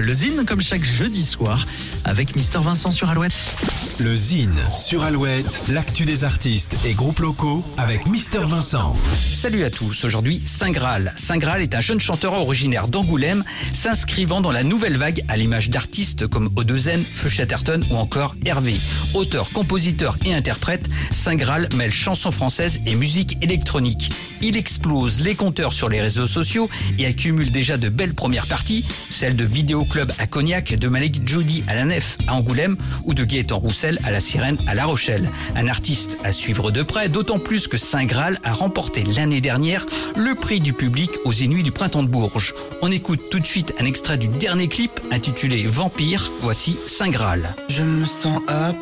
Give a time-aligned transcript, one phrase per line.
[0.00, 1.66] le Zine, comme chaque jeudi soir,
[2.04, 3.56] avec Mister Vincent sur Alouette.
[3.98, 8.96] Le Zine sur Alouette, l'actu des artistes et groupes locaux avec Mister Vincent.
[9.14, 11.12] Salut à tous, aujourd'hui Saint Graal.
[11.16, 15.70] Saint Graal est un jeune chanteur originaire d'Angoulême, s'inscrivant dans la nouvelle vague à l'image
[15.70, 18.76] d'artistes comme Odezen, Feu Chatterton ou encore Hervé.
[19.14, 24.10] Auteur, compositeur et interprète, Saint Graal mêle chansons françaises et musique électronique.
[24.40, 26.68] Il explose les compteurs sur les réseaux sociaux
[26.98, 31.26] et accumule déjà de belles premières parties, celles de Vidéo Club à Cognac, de Malik
[31.26, 34.84] Judy à la Nef à Angoulême ou de Gaëtan Roussel à la Sirène à La
[34.84, 35.30] Rochelle.
[35.56, 39.86] Un artiste à suivre de près, d'autant plus que Saint Graal a remporté l'année dernière
[40.16, 42.54] le prix du public aux Inuits du Printemps de Bourges.
[42.82, 46.30] On écoute tout de suite un extrait du dernier clip intitulé Vampire.
[46.42, 47.56] Voici Saint Graal.
[47.68, 48.72] Je me sens à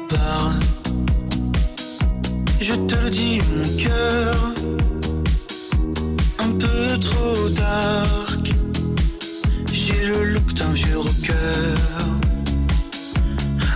[2.68, 4.36] Je te le dis, mon cœur.
[6.40, 8.54] Un peu trop dark.
[9.72, 11.76] J'ai le look d'un vieux rocker.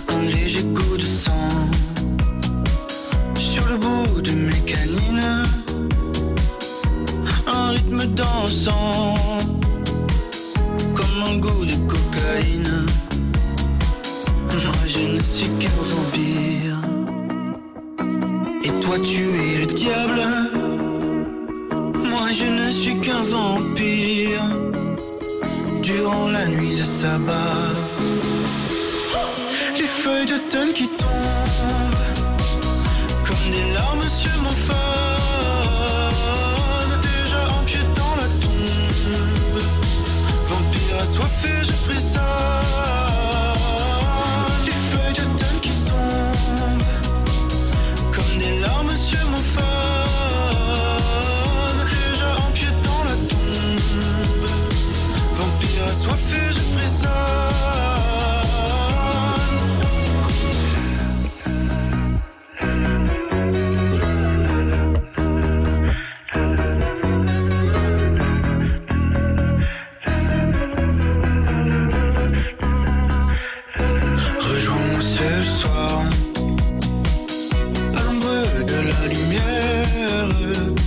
[0.09, 1.49] Un léger coup de sang.
[3.39, 5.45] Sur le bout de mes canines.
[7.47, 9.00] Un rythme dansant.
[15.21, 16.77] Suis qu'un vampire.
[18.63, 20.21] Et toi tu es le diable.
[22.09, 24.41] Moi je ne suis qu'un vampire.
[25.81, 27.69] Durant la nuit de sabbat.
[29.77, 31.07] Les feuilles d'automne qui tombent.
[33.25, 34.77] Comme des larmes sur mon phone.
[37.01, 37.63] Déjà en
[37.95, 39.61] dans la tombe.
[40.45, 42.50] Vampire assoiffé, je frissonne.
[56.01, 57.11] Assoiffé, je frissonne
[74.39, 76.01] Rejoins-moi ce soir
[77.95, 80.80] à de la lumière.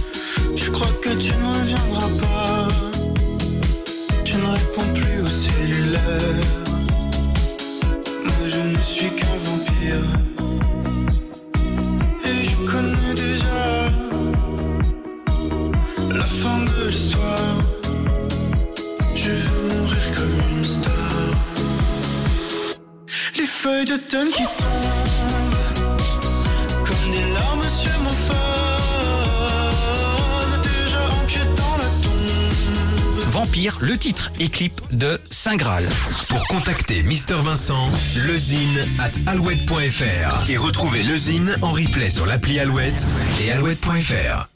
[19.25, 20.93] Je veux mourir comme une star.
[23.39, 24.51] Les feuilles d'automne qui tombent
[26.85, 28.35] Comme des larmes sur mon phone
[30.63, 35.89] Déjà en pied dans la tombe Vampire, le titre et clip de Saint Graal.
[36.29, 37.89] Pour contacter Mister Vincent,
[38.27, 43.07] lezine at alouette.fr et retrouver le Zine en replay sur l'appli Alouette
[43.43, 44.51] et alouette.fr.